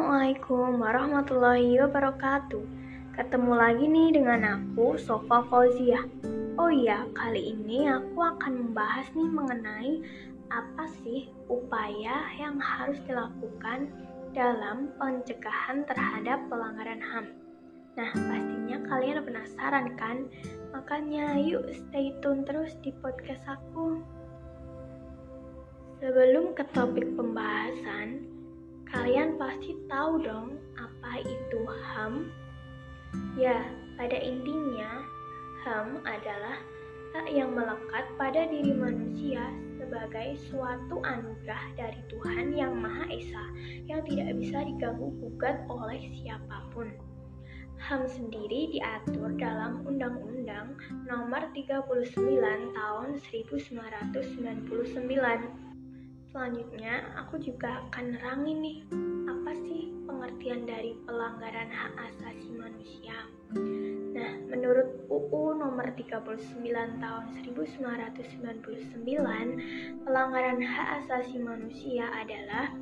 [0.00, 2.64] Assalamualaikum warahmatullahi wabarakatuh.
[3.20, 6.00] Ketemu lagi nih dengan aku, Sofa Fauzia.
[6.56, 9.92] Oh iya, kali ini aku akan membahas nih mengenai
[10.48, 13.92] apa sih upaya yang harus dilakukan
[14.32, 17.26] dalam pencegahan terhadap pelanggaran HAM.
[18.00, 20.32] Nah, pastinya kalian penasaran kan?
[20.72, 24.00] Makanya yuk stay tune terus di podcast aku.
[26.00, 28.29] Sebelum ke topik pembahasan,
[28.90, 32.26] Kalian pasti tahu dong apa itu HAM?
[33.38, 33.62] Ya,
[33.94, 35.06] pada intinya
[35.62, 36.58] HAM adalah
[37.14, 39.46] hak yang melekat pada diri manusia
[39.78, 43.46] sebagai suatu anugerah dari Tuhan yang Maha Esa
[43.86, 46.90] yang tidak bisa diganggu gugat oleh siapa pun.
[47.78, 50.74] HAM sendiri diatur dalam Undang-Undang
[51.06, 55.69] Nomor 39 Tahun 1999
[56.30, 58.78] Selanjutnya, aku juga akan nerangin nih,
[59.26, 63.26] apa sih pengertian dari pelanggaran hak asasi manusia.
[64.14, 69.02] Nah, menurut UU nomor 39 tahun 1999,
[70.06, 72.78] pelanggaran hak asasi manusia adalah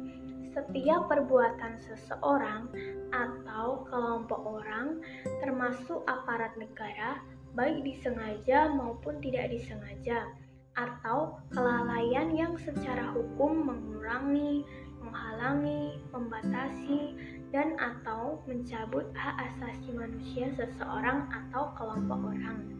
[0.52, 2.68] setiap perbuatan seseorang
[3.16, 5.00] atau kelompok orang,
[5.40, 7.24] termasuk aparat negara,
[7.56, 10.28] baik disengaja maupun tidak disengaja,
[10.78, 14.62] atau kelalaian yang secara hukum mengurangi,
[15.02, 17.18] menghalangi, membatasi,
[17.50, 22.78] dan atau mencabut hak asasi manusia seseorang atau kelompok orang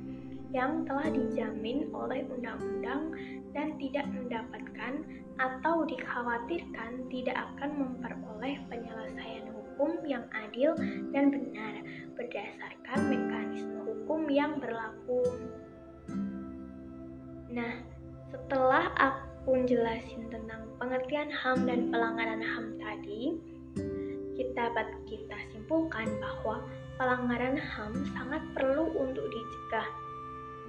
[0.49, 3.13] yang telah dijamin oleh undang-undang
[3.53, 5.05] dan tidak mendapatkan
[5.37, 10.73] atau dikhawatirkan tidak akan memperoleh penyelesaian hukum yang adil
[11.13, 11.85] dan benar
[12.17, 15.23] berdasarkan mekanisme hukum yang berlaku.
[17.49, 17.81] Nah,
[18.29, 23.41] setelah aku jelasin tentang pengertian HAM dan pelanggaran HAM tadi,
[24.37, 26.61] kita dapat kita simpulkan bahwa
[27.01, 29.89] pelanggaran HAM sangat perlu untuk dicegah,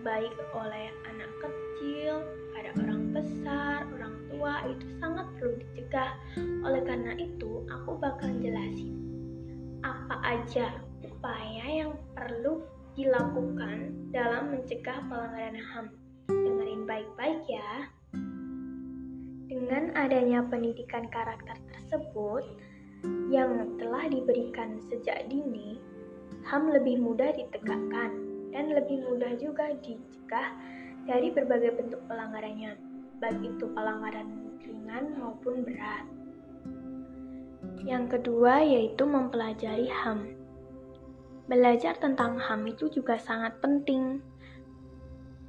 [0.08, 2.24] baik oleh anak kecil,
[2.56, 6.16] pada orang besar, orang tua, itu sangat perlu dicegah.
[6.64, 8.96] Oleh karena itu, aku bakal jelasin
[9.84, 12.64] apa aja upaya yang perlu
[12.96, 15.88] dilakukan dalam mencegah pelanggaran HAM
[16.90, 17.86] baik-baik ya.
[19.46, 22.50] Dengan adanya pendidikan karakter tersebut
[23.30, 25.78] yang telah diberikan sejak dini,
[26.50, 28.10] HAM lebih mudah ditegakkan
[28.50, 30.50] dan lebih mudah juga dicegah
[31.06, 32.74] dari berbagai bentuk pelanggarannya,
[33.22, 36.10] baik itu pelanggaran ringan maupun berat.
[37.86, 40.34] Yang kedua yaitu mempelajari HAM.
[41.46, 44.26] Belajar tentang HAM itu juga sangat penting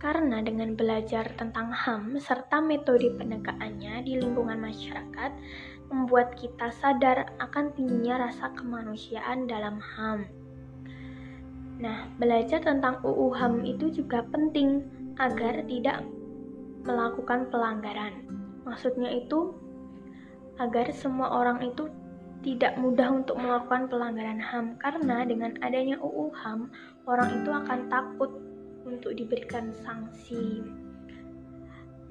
[0.01, 5.31] karena dengan belajar tentang HAM serta metode penegakannya di lingkungan masyarakat,
[5.93, 10.25] membuat kita sadar akan tingginya rasa kemanusiaan dalam HAM.
[11.85, 14.89] Nah, belajar tentang UU HAM itu juga penting
[15.21, 16.01] agar tidak
[16.89, 18.25] melakukan pelanggaran.
[18.65, 19.53] Maksudnya itu
[20.57, 21.93] agar semua orang itu
[22.41, 26.73] tidak mudah untuk melakukan pelanggaran HAM karena dengan adanya UU HAM
[27.05, 28.33] orang itu akan takut
[29.01, 30.61] untuk diberikan sanksi.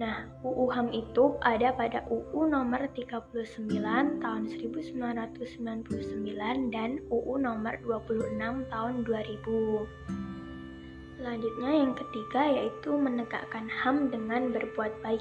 [0.02, 8.66] Nah, UU HAM itu ada pada UU nomor 39 tahun 1999 dan UU nomor 26
[8.74, 9.86] tahun 2000.
[11.20, 15.20] Selanjutnya yang ketiga yaitu menegakkan HAM dengan berbuat baik.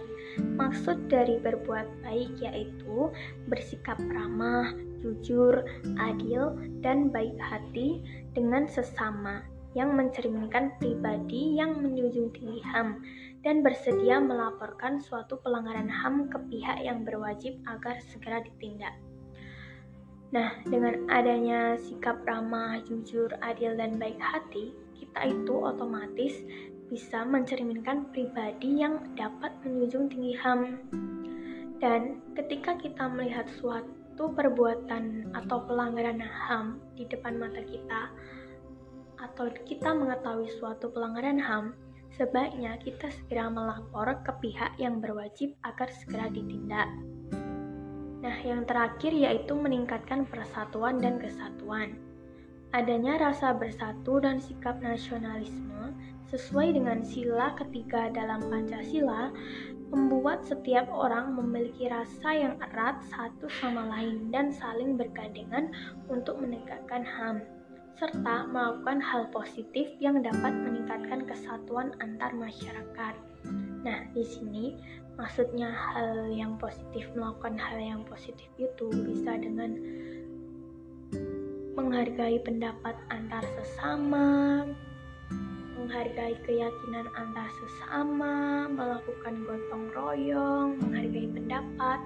[0.56, 3.10] Maksud dari berbuat baik yaitu
[3.50, 4.70] bersikap ramah,
[5.02, 5.66] jujur,
[5.98, 6.54] adil,
[6.86, 7.98] dan baik hati
[8.30, 9.42] dengan sesama
[9.78, 12.98] yang mencerminkan pribadi yang menjunjung tinggi HAM
[13.46, 18.98] dan bersedia melaporkan suatu pelanggaran HAM ke pihak yang berwajib agar segera ditindak.
[20.34, 26.42] Nah, dengan adanya sikap ramah, jujur, adil, dan baik hati, kita itu otomatis
[26.90, 30.60] bisa mencerminkan pribadi yang dapat menjunjung tinggi HAM.
[31.78, 38.12] Dan ketika kita melihat suatu perbuatan atau pelanggaran HAM di depan mata kita,
[39.18, 41.74] atau kita mengetahui suatu pelanggaran HAM,
[42.14, 46.88] sebaiknya kita segera melapor ke pihak yang berwajib agar segera ditindak.
[48.18, 51.94] Nah, yang terakhir yaitu meningkatkan persatuan dan kesatuan.
[52.74, 55.94] Adanya rasa bersatu dan sikap nasionalisme
[56.28, 59.32] sesuai dengan sila ketiga dalam Pancasila
[59.88, 65.72] membuat setiap orang memiliki rasa yang erat satu sama lain dan saling bergandengan
[66.12, 67.40] untuk menegakkan HAM
[67.98, 73.14] serta melakukan hal positif yang dapat meningkatkan kesatuan antar masyarakat.
[73.82, 74.78] Nah, di sini
[75.18, 79.74] maksudnya hal yang positif melakukan hal yang positif itu bisa dengan
[81.74, 84.62] menghargai pendapat antar sesama,
[85.74, 91.98] menghargai keyakinan antar sesama, melakukan gotong royong, menghargai pendapat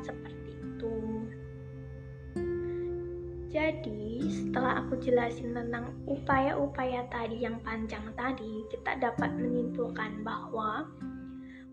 [3.53, 10.89] Jadi, setelah aku jelasin tentang upaya-upaya tadi yang panjang tadi, kita dapat menyimpulkan bahwa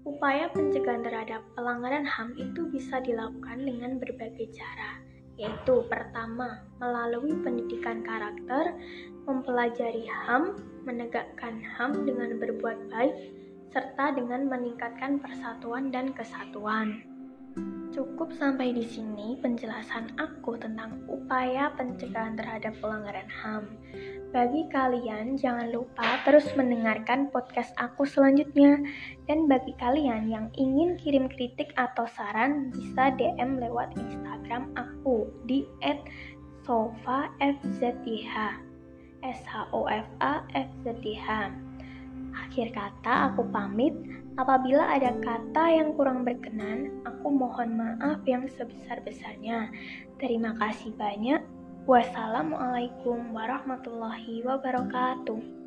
[0.03, 4.99] upaya pencegahan terhadap pelanggaran HAM itu bisa dilakukan dengan berbagai cara,
[5.39, 8.75] yaitu pertama, melalui pendidikan karakter,
[9.23, 13.15] mempelajari HAM, menegakkan HAM dengan berbuat baik,
[13.71, 17.07] serta dengan meningkatkan persatuan dan kesatuan.
[17.99, 23.75] Cukup sampai di sini penjelasan aku tentang upaya pencegahan terhadap pelanggaran HAM.
[24.31, 28.79] Bagi kalian, jangan lupa terus mendengarkan podcast aku selanjutnya.
[29.27, 35.67] Dan bagi kalian yang ingin kirim kritik atau saran, bisa DM lewat Instagram aku di
[36.63, 37.83] @sofafzth.
[39.19, 39.67] S H.
[42.31, 43.91] Akhir kata aku pamit.
[44.39, 49.67] Apabila ada kata yang kurang berkenan, aku mohon maaf yang sebesar-besarnya.
[50.15, 51.43] Terima kasih banyak.
[51.83, 55.58] Wassalamualaikum warahmatullahi wabarakatuh.